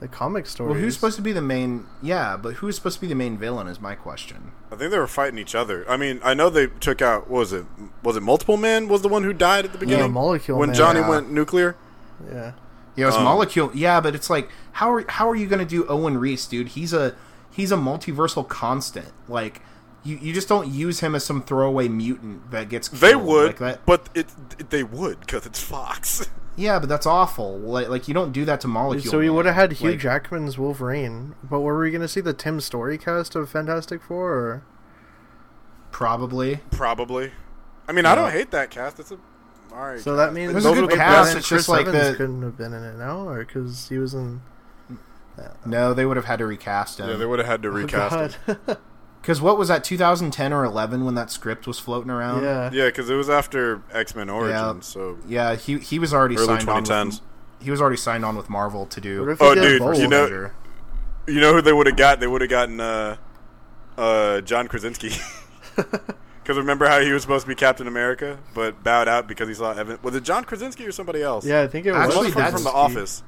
[0.00, 0.72] the comic story.
[0.72, 1.86] Well, who's supposed to be the main?
[2.02, 3.68] Yeah, but who's supposed to be the main villain?
[3.68, 4.52] Is my question.
[4.70, 5.88] I think they were fighting each other.
[5.88, 7.30] I mean, I know they took out.
[7.30, 7.66] What was it?
[8.02, 8.88] Was it Multiple Man?
[8.88, 10.06] Was the one who died at the beginning?
[10.06, 10.76] Yeah, Molecule when Man.
[10.76, 11.08] Johnny yeah.
[11.08, 11.76] went nuclear.
[12.28, 12.52] Yeah.
[12.96, 13.70] Yeah, it was um, Molecule.
[13.74, 16.68] Yeah, but it's like how are how are you gonna do Owen Reece, dude?
[16.68, 17.14] He's a
[17.50, 19.12] he's a multiversal constant.
[19.28, 19.62] Like
[20.04, 23.00] you, you just don't use him as some throwaway mutant that gets killed.
[23.02, 23.86] They would, like that.
[23.86, 24.26] but it,
[24.58, 26.28] it they would because it's Fox.
[26.54, 27.58] Yeah, but that's awful.
[27.58, 29.10] Like, like you don't do that to Molecule.
[29.10, 32.20] So we would have had Hugh like, Jackman's Wolverine, but were we going to see
[32.20, 34.34] the Tim Story cast of Fantastic Four?
[34.34, 34.64] Or?
[35.92, 36.60] Probably.
[36.70, 37.32] Probably.
[37.88, 38.12] I mean, yeah.
[38.12, 39.00] I don't hate that cast.
[39.00, 39.18] It's a
[39.72, 40.00] all right.
[40.00, 41.36] So that means it a good cast.
[41.36, 44.42] It's just like the couldn't have been in it now, or because he was in.
[45.64, 47.08] No, they would have had to recast him.
[47.08, 48.76] Yeah, they would have had to oh, recast oh, him.
[49.22, 52.42] Because what was that, 2010 or 11 when that script was floating around?
[52.42, 54.52] Yeah, yeah, because it was after X Men Origins.
[54.60, 54.80] Yeah.
[54.80, 56.90] So yeah, he he was already Early signed 2010s.
[56.90, 57.06] on.
[57.06, 57.20] With,
[57.60, 59.36] he was already signed on with Marvel to do.
[59.38, 60.50] Oh, dude, you know,
[61.28, 62.18] you know who they would have got?
[62.18, 63.16] They would have gotten uh,
[63.96, 65.12] uh, John Krasinski.
[66.42, 69.54] Because remember how he was supposed to be Captain America, but bowed out because he
[69.54, 69.98] saw Evan.
[70.02, 71.46] Was it John Krasinski or somebody else?
[71.46, 72.00] Yeah, I think it was.
[72.00, 73.22] Actually, from, from The Office.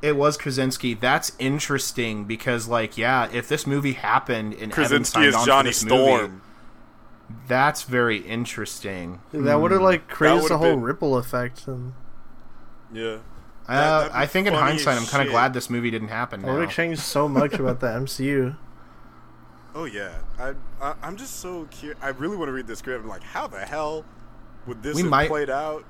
[0.00, 0.94] It was Krasinski.
[0.94, 6.42] That's interesting because, like, yeah, if this movie happened and Krasinski is Johnny Storm, movie,
[7.48, 9.20] that's very interesting.
[9.32, 10.82] That would have like created a whole been...
[10.82, 11.66] ripple effect.
[11.66, 11.94] And...
[12.92, 13.18] Yeah.
[13.68, 16.42] Uh, I think in hindsight, I'm kind of glad this movie didn't happen.
[16.42, 18.56] It would have changed so much about the MCU.
[19.74, 21.98] Oh yeah, I, I am just so curious.
[22.02, 23.02] I really want to read the script.
[23.02, 24.04] I'm like, how the hell
[24.66, 25.84] would this we have might, played out?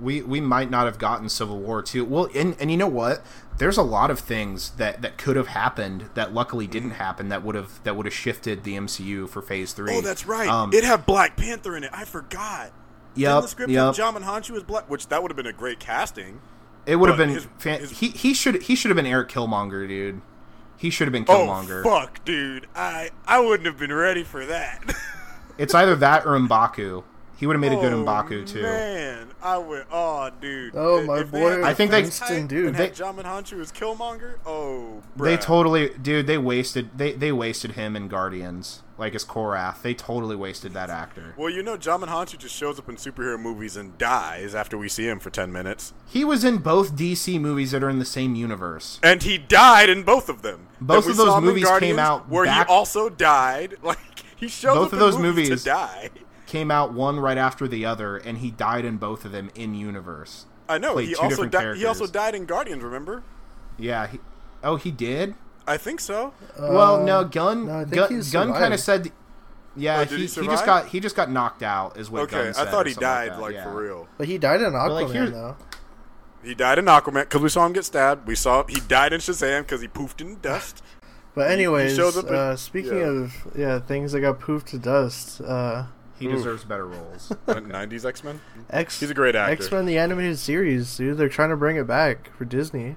[0.00, 2.04] We we might not have gotten Civil War two.
[2.04, 3.22] Well, and and you know what?
[3.60, 7.44] there's a lot of things that that could have happened that luckily didn't happen that
[7.44, 9.94] would have that would have shifted the MCU for Phase Three.
[9.94, 10.48] Oh, that's right.
[10.48, 11.90] Um, it had Black Panther in it.
[11.92, 12.72] I forgot.
[13.14, 13.94] Yeah, the script yep.
[13.94, 16.40] Hounsou was black, which that would have been a great casting.
[16.86, 17.28] It would have been.
[17.28, 20.22] His, fan- his, he he should he should have been Erik Killmonger, dude.
[20.78, 21.84] He should have been oh, Killmonger.
[21.84, 22.66] Oh fuck, dude!
[22.74, 24.94] I I wouldn't have been ready for that.
[25.58, 27.04] it's either that or Mbaku.
[27.40, 28.60] He would have made a good oh, Mbaku too.
[28.60, 29.86] Man, I would.
[29.90, 30.74] Oh, dude.
[30.76, 31.64] Oh my if boy.
[31.64, 32.02] I think they.
[32.02, 32.74] dude.
[32.74, 34.34] They, Djimon Hounsou was Killmonger.
[34.44, 35.24] Oh, bruh.
[35.24, 36.26] they totally, dude.
[36.26, 36.90] They wasted.
[36.98, 39.80] They they wasted him in Guardians, like as Korath.
[39.80, 41.32] They totally wasted that actor.
[41.38, 44.90] Well, you know, Djimon Hounsou just shows up in superhero movies and dies after we
[44.90, 45.94] see him for ten minutes.
[46.06, 49.88] He was in both DC movies that are in the same universe, and he died
[49.88, 50.68] in both of them.
[50.78, 52.66] Both of those movies came out where back...
[52.66, 53.78] he also died.
[53.82, 53.98] Like
[54.36, 56.10] he shows both up of in those movies, movies- to die.
[56.50, 59.74] Came out one right after the other, and he died in both of them in
[59.74, 60.46] universe.
[60.68, 60.92] I know.
[60.94, 61.76] Played He also different died.
[61.76, 62.82] He also died in Guardians.
[62.82, 63.22] Remember?
[63.78, 64.06] Yeah.
[64.08, 64.18] He,
[64.62, 65.34] oh, he did.
[65.66, 66.32] I think so.
[66.58, 67.66] well, Uh, no, Gunn.
[67.66, 69.10] no, I Gun, Gunn kind of said.
[69.76, 71.96] Yeah, Oh, he, he he just got he just got knocked out.
[71.96, 73.62] Is what Okay, Gunn I thought he died that, like yeah.
[73.64, 74.08] for real.
[74.18, 75.56] But he died in Aquaman like, here- though.
[76.42, 78.26] He died in Aquaman because we saw him get stabbed.
[78.26, 80.82] We saw he died in Shazam because he poofed in dust.
[81.34, 83.04] But anyways, shows up in- uh, speaking yeah.
[83.04, 85.84] of yeah things that got poofed to dust, uh,
[86.20, 87.32] He deserves better roles.
[87.48, 88.40] Nineties X Men.
[88.70, 89.52] X He's a great actor.
[89.52, 91.16] X Men the animated series, dude.
[91.18, 92.96] They're trying to bring it back for Disney.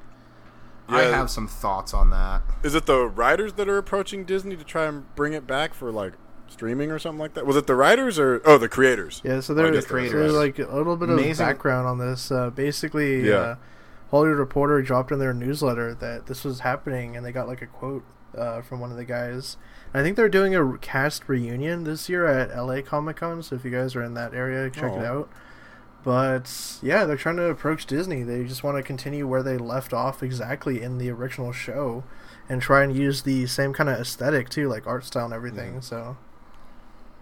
[0.90, 2.42] I have some thoughts on that.
[2.62, 5.92] Is it the writers that are approaching Disney to try and bring it back for
[5.92, 6.14] like
[6.48, 7.46] streaming or something like that?
[7.46, 9.22] Was it the writers or oh the creators?
[9.24, 11.88] Yeah, so Oh, I there's, guess so there's like a little bit of Amazing- background
[11.88, 12.32] on this.
[12.32, 13.36] Uh, basically, Yeah.
[13.36, 13.56] uh,
[14.12, 17.68] Hollywood Reporter dropped in their newsletter that this was happening, and they got like a
[17.68, 18.04] quote
[18.38, 19.58] uh, from one of the guys.
[19.94, 23.44] I think they're doing a cast reunion this year at LA Comic Con.
[23.44, 25.22] So if you guys are in that area, check it Oh.
[25.22, 25.30] out.
[26.04, 28.24] But yeah, they're trying to approach Disney.
[28.24, 32.04] They just want to continue where they left off exactly in the original show,
[32.50, 35.82] and try and use the same kind of aesthetic too, like art style and everything.
[35.82, 36.18] So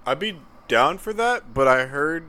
[0.06, 2.24] I'd be down for that, but I heard,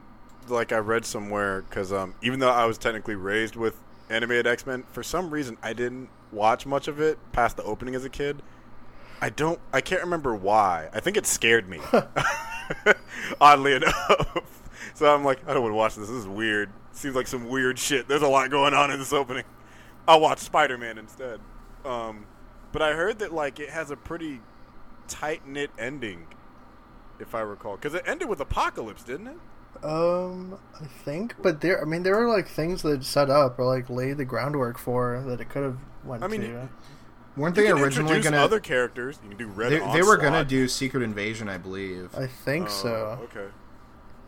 [0.48, 3.76] like, I read somewhere because um, even though I was technically raised with
[4.10, 7.94] animated X Men, for some reason I didn't watch much of it past the opening
[7.94, 8.42] as a kid.
[9.22, 9.60] I don't.
[9.72, 10.90] I can't remember why.
[10.92, 11.78] I think it scared me.
[13.40, 14.38] Oddly enough.
[14.94, 16.08] So I'm like, I don't want to watch this.
[16.08, 16.68] This is weird.
[16.92, 18.08] Seems like some weird shit.
[18.08, 19.44] There's a lot going on in this opening.
[20.06, 21.40] I'll watch Spider Man instead.
[21.82, 22.26] Um,
[22.72, 24.40] but I heard that like it has a pretty
[25.08, 26.26] tight knit ending,
[27.18, 29.84] if I recall, because it ended with Apocalypse, didn't it?
[29.84, 31.80] Um, I think, but there.
[31.80, 35.24] I mean, there were like things that set up or like laid the groundwork for
[35.26, 36.68] that it could have went I mean, to.
[37.36, 38.36] Weren't You they can originally gonna?
[38.36, 39.18] other characters.
[39.22, 42.14] You can do Red they, they were gonna do Secret Invasion, I believe.
[42.16, 43.18] I think Oh, so.
[43.24, 43.46] Okay.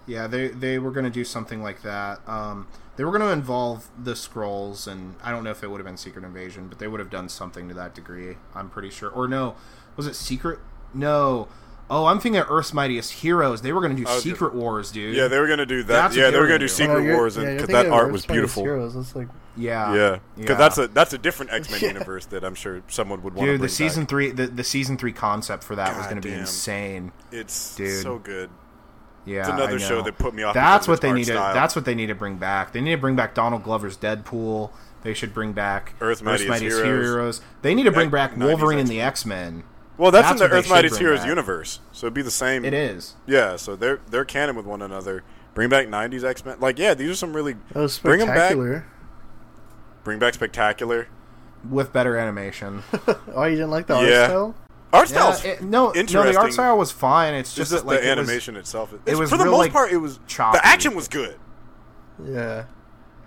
[0.07, 2.21] Yeah, they they were gonna do something like that.
[2.29, 5.87] Um, they were gonna involve the Skrulls, and I don't know if it would have
[5.87, 8.37] been Secret Invasion, but they would have done something to that degree.
[8.55, 9.11] I'm pretty sure.
[9.11, 9.55] Or no,
[9.97, 10.59] was it Secret?
[10.95, 11.49] No.
[11.91, 13.61] Oh, I'm thinking of Earth's Mightiest Heroes.
[13.61, 15.15] They were gonna do I was Secret Wars, dude.
[15.15, 15.89] Yeah, they were gonna do that.
[15.93, 16.75] That's yeah, they they were were gonna gonna do do.
[16.75, 18.63] Secret Oh, Wars, and you're because that art was Earth's Mightiest beautiful.
[18.63, 18.95] Heroes.
[18.95, 20.57] That's like yeah, Yeah, because yeah.
[20.57, 21.89] that's a that's a different X Men Yeah.
[21.89, 23.61] universe that I'm sure someone would want to dude.
[23.61, 24.09] bring The season back.
[24.11, 27.13] three, the, the season three concept for that was gonna be insane.
[27.33, 28.03] It's Dude.
[28.03, 28.51] so good.
[29.27, 30.53] Yeah, It's another I show that put me off.
[30.55, 31.33] That's what they art need to.
[31.33, 32.73] That's what they need to bring back.
[32.73, 34.71] They need to bring back Donald Glover's Deadpool.
[35.03, 36.83] They should bring back Earth's Mightiest Heroes.
[36.85, 37.41] Heroes.
[37.63, 39.65] They need to bring back Wolverine and the X Men.
[39.97, 41.29] well, that's, that's in the what they Earth Mightiest Heroes back.
[41.29, 42.65] universe, so it'd be the same.
[42.67, 43.15] It is.
[43.27, 45.23] Yeah, so they're they're canon with one another.
[45.55, 46.57] Bring back '90s X Men.
[46.61, 48.51] Like, yeah, these are some really that was Bring 'em back.
[50.05, 50.13] Spectacular.
[50.13, 51.09] bring back spectacular.
[51.69, 52.83] with better animation.
[53.35, 54.55] oh, you didn't like the art style?
[54.93, 57.35] Art yeah, style's it- no, no, the art style was fine.
[57.35, 58.93] It's It's just, just that, like the it was- animation itself.
[58.93, 60.59] it It's- was for the real, most like, part, it was choppy.
[60.59, 61.37] the action was good.
[62.25, 62.67] Yeah,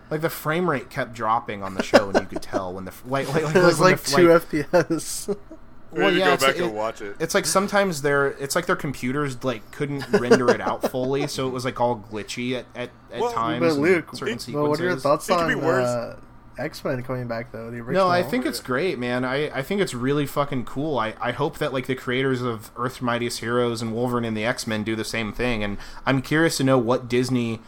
[0.09, 2.93] like the frame rate kept dropping on the show, and you could tell when the
[3.05, 5.35] like like, like, it was like the, two like- FPS.
[5.89, 7.15] Well, yeah, go it's back like- and watch it.
[7.17, 11.47] It's like sometimes their it's like their computers like couldn't render it out fully, so
[11.47, 13.61] it was like all glitchy at at, at Well, times.
[13.61, 15.87] but Luke, certain but what are your thoughts It could on be worse.
[15.87, 16.17] uh,
[16.57, 17.69] X Men coming back though?
[17.69, 18.05] The original.
[18.05, 19.23] No, I think it's great, man.
[19.23, 20.97] I, I think it's really fucking cool.
[20.97, 24.45] I, I hope that like the creators of Earth's Mightiest Heroes and Wolverine and the
[24.45, 25.63] X Men do the same thing.
[25.63, 27.59] And I'm curious to know what Disney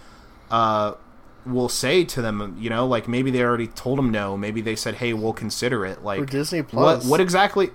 [0.49, 0.93] uh,
[1.45, 2.57] will say to them.
[2.59, 4.37] You know, like maybe they already told them no.
[4.37, 6.03] Maybe they said, hey, we'll consider it.
[6.03, 7.05] Like For Disney what Plus.
[7.05, 7.69] what exactly?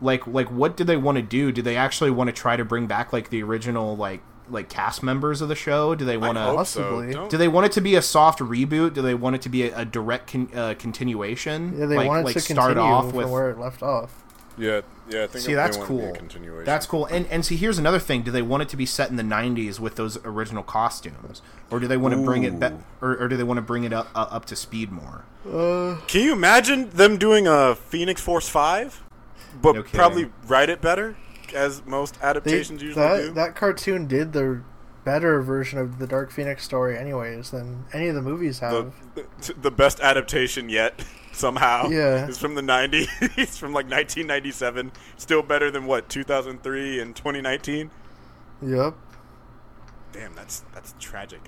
[0.00, 1.52] Like like what do they want to do?
[1.52, 4.20] Do they actually want to try to bring back like the original like
[4.52, 5.94] like cast members of the show?
[5.94, 6.44] Do they want to?
[6.44, 7.12] Possibly.
[7.12, 8.94] Don't- Do they want it to be a soft reboot?
[8.94, 11.74] Do they want it to be a, a direct con- uh, continuation?
[11.78, 13.28] Yeah, they like, wanted like to start continue off from with.
[13.30, 14.22] where it left off.
[14.58, 15.24] yeah, yeah.
[15.24, 16.12] I think See, that's want be a cool.
[16.14, 16.64] continuation.
[16.64, 17.06] That's cool.
[17.06, 19.22] And and see, here's another thing: Do they want it to be set in the
[19.22, 22.68] '90s with those original costumes, or do they want to bring it, be-
[23.00, 25.24] or, or do they want to bring it up uh, up to speed more?
[25.50, 29.02] Uh, Can you imagine them doing a Phoenix Force Five,
[29.60, 31.16] but No probably write it better,
[31.54, 33.32] as most they, adaptations usually that do?
[33.32, 34.62] that cartoon did the
[35.04, 38.92] better version of the Dark Phoenix story, anyways, than any of the movies have.
[39.14, 41.88] the, the best adaptation yet, somehow.
[41.88, 42.28] Yeah.
[42.28, 43.08] is from the '90s.
[43.36, 44.92] It's from like 1997.
[45.16, 47.90] Still better than what 2003 and 2019.
[48.62, 48.94] Yep.
[50.12, 51.40] Damn, that's that's tragic.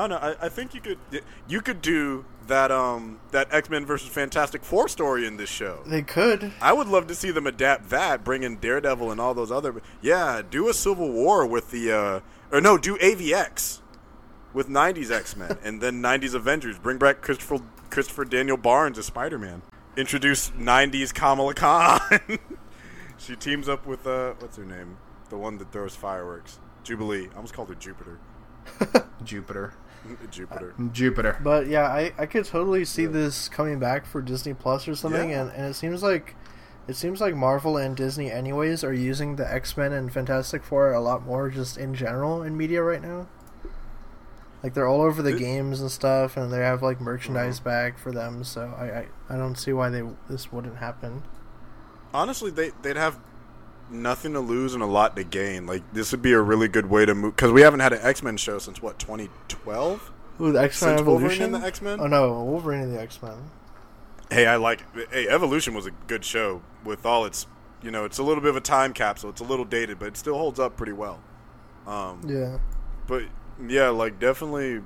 [0.00, 0.28] I don't know.
[0.40, 0.98] I, I think you could
[1.46, 5.82] you could do that um that X Men versus Fantastic Four story in this show.
[5.86, 6.52] They could.
[6.60, 9.74] I would love to see them adapt that, bring in Daredevil and all those other.
[10.00, 13.80] Yeah, do a Civil War with the, uh, or no, do AVX
[14.52, 16.78] with '90s X Men and then '90s Avengers.
[16.78, 17.60] Bring back Christopher
[17.90, 19.62] Christopher Daniel Barnes as Spider Man.
[19.96, 22.00] Introduce '90s Kamala Khan.
[23.18, 24.96] she teams up with uh, what's her name?
[25.30, 26.58] the one that throws fireworks.
[26.82, 27.28] Jubilee.
[27.32, 28.18] I almost called her Jupiter.
[29.24, 29.74] Jupiter.
[30.30, 30.74] Jupiter.
[30.92, 31.38] Jupiter.
[31.42, 33.08] But yeah, I, I could totally see yeah.
[33.08, 35.42] this coming back for Disney Plus or something, yeah.
[35.42, 36.34] and, and it seems like
[36.88, 40.92] it seems like Marvel and Disney anyways are using the X Men and Fantastic Four
[40.92, 43.28] a lot more just in general in media right now.
[44.62, 47.70] Like they're all over the it, games and stuff, and they have like merchandise uh-huh.
[47.70, 48.44] back for them.
[48.44, 51.22] So I, I, I don't see why they this wouldn't happen.
[52.12, 53.18] Honestly, they they'd have
[53.90, 55.66] nothing to lose and a lot to gain.
[55.66, 58.00] Like this would be a really good way to move because we haven't had an
[58.02, 60.12] X Men show since what 2012.
[60.40, 61.52] Ooh, the X Men Evolution.
[61.52, 62.00] the X Men.
[62.00, 63.50] Oh no, Wolverine and the X Men.
[64.30, 64.84] Hey, I like.
[65.10, 67.46] Hey, Evolution was a good show with all its.
[67.82, 69.30] You know, it's a little bit of a time capsule.
[69.30, 71.20] It's a little dated, but it still holds up pretty well.
[71.86, 72.58] Um, yeah.
[73.06, 73.24] But
[73.66, 74.82] yeah, like definitely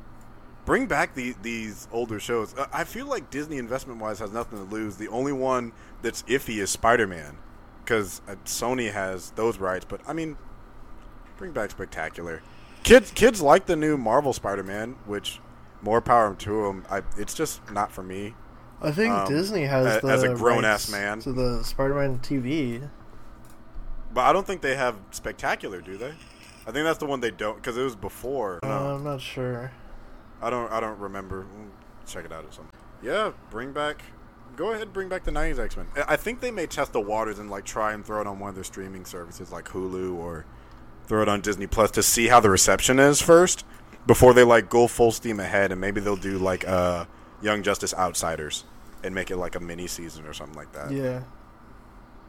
[0.65, 2.55] bring back the, these older shows.
[2.73, 4.97] I feel like Disney investment wise has nothing to lose.
[4.97, 7.37] The only one that's iffy is Spider Man
[7.85, 9.85] because uh, Sony has those rights.
[9.89, 10.37] But I mean,
[11.37, 12.43] bring back Spectacular.
[12.83, 15.41] Kids, kids like the new Marvel Spider-Man, which
[15.83, 16.85] more power to them.
[16.91, 18.35] I, it's just not for me.
[18.83, 22.19] I think um, Disney has as, the as a grown ass man to the Spider-Man
[22.19, 22.89] TV.
[24.13, 26.15] But I don't think they have Spectacular, do they?
[26.67, 28.61] I think that's the one they don't because it was before.
[28.63, 28.95] Uh, no.
[28.97, 29.73] I'm not sure.
[30.43, 30.71] I don't.
[30.71, 31.47] I don't remember.
[32.07, 32.79] check it out or something.
[33.03, 34.03] Yeah, bring back
[34.57, 35.87] go ahead and bring back the 90s X-Men.
[36.09, 38.51] I think they may test the waters and like try and throw it on one
[38.51, 40.45] of their streaming services like Hulu or
[41.07, 43.65] throw it on Disney Plus to see how the reception is first
[44.07, 47.05] before they like go full steam ahead and maybe they'll do like uh
[47.43, 48.65] Young Justice Outsiders
[49.03, 50.91] and make it like a mini season or something like that.
[50.91, 51.25] Yeah.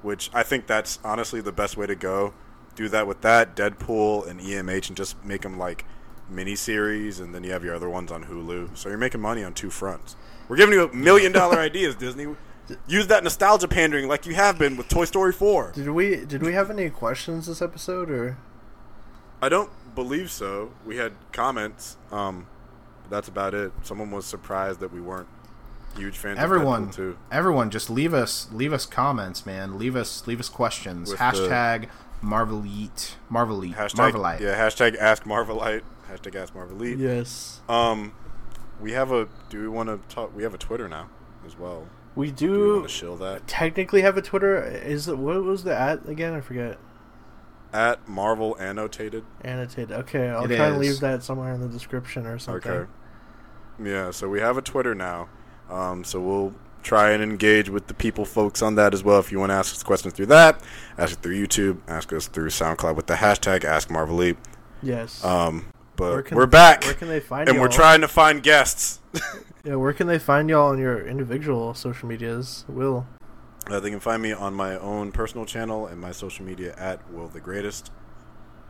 [0.01, 2.33] Which I think that's honestly the best way to go.
[2.75, 5.85] Do that with that Deadpool and EMH and just make them like
[6.29, 8.75] mini series and then you have your other ones on Hulu.
[8.77, 10.17] So you're making money on two fronts.
[10.47, 12.35] We're giving you a million dollar ideas, Disney.
[12.87, 15.73] Use that nostalgia pandering like you have been with Toy Story 4.
[15.75, 18.37] Did we did we have any questions this episode or
[19.41, 20.71] I don't believe so.
[20.85, 21.97] We had comments.
[22.11, 22.47] Um
[23.09, 23.71] that's about it.
[23.83, 25.27] Someone was surprised that we weren't
[25.95, 27.17] huge fans everyone, too.
[27.31, 29.77] Everyone just leave us leave us comments, man.
[29.77, 31.11] Leave us leave us questions.
[31.11, 31.87] With hashtag
[32.21, 33.13] the, Marvelite.
[33.31, 33.75] Marvelite.
[33.75, 34.39] Hashtag, Marvelite.
[34.39, 35.83] Yeah, hashtag ask Marvelite.
[36.11, 36.97] Hashtag ask Marvelite.
[36.97, 37.61] Yes.
[37.69, 38.13] Um
[38.79, 39.27] we have a.
[39.49, 40.35] Do we want to talk?
[40.35, 41.09] We have a Twitter now
[41.45, 41.87] as well.
[42.15, 42.77] We do.
[42.77, 43.47] do we shill that?
[43.47, 44.63] Technically, have a Twitter.
[44.63, 46.33] Is it what was the at again?
[46.33, 46.77] I forget.
[47.73, 49.25] At Marvel annotated.
[49.41, 49.91] Annotated.
[49.91, 50.71] Okay, I'll it try is.
[50.71, 52.71] and leave that somewhere in the description or something.
[52.71, 52.91] Okay.
[53.83, 55.27] Yeah, so we have a Twitter now.
[55.69, 59.19] Um, so we'll try and engage with the people folks on that as well.
[59.19, 60.61] If you want to ask us questions through that,
[60.97, 64.37] ask it through YouTube, ask us through SoundCloud with the hashtag AskMarvelite.
[64.81, 65.23] Yes.
[65.25, 66.83] Um, but we're back.
[66.83, 67.47] Where can they find?
[67.47, 67.63] And y'all?
[67.63, 68.99] we're trying to find guests.
[69.63, 72.65] yeah, where can they find y'all on your individual social medias?
[72.67, 73.07] Will.
[73.67, 77.11] Uh, they can find me on my own personal channel and my social media at
[77.11, 77.91] Will the Greatest.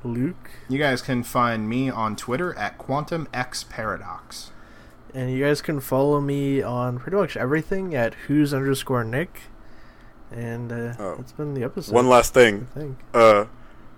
[0.03, 0.51] Luke.
[0.69, 4.51] You guys can find me on Twitter at Quantum X Paradox.
[5.13, 9.41] And you guys can follow me on pretty much everything at who's underscore Nick.
[10.31, 11.15] And uh, oh.
[11.17, 11.93] that's been the episode.
[11.93, 12.67] One last thing.
[13.13, 13.45] Uh,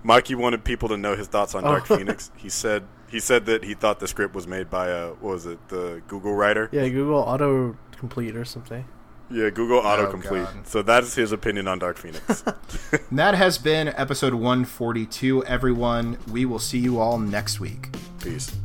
[0.04, 1.98] Mikey wanted people to know his thoughts on Dark oh.
[1.98, 2.32] Phoenix.
[2.38, 5.46] He said he said that he thought the script was made by a what was
[5.46, 6.70] it the Google writer?
[6.72, 8.86] Yeah, Google Auto Complete or something.
[9.30, 10.48] Yeah, Google oh, Autocomplete.
[10.48, 12.44] Oh, so that is his opinion on Dark Phoenix.
[13.12, 16.18] that has been episode 142, everyone.
[16.32, 17.90] We will see you all next week.
[18.22, 18.56] Peace.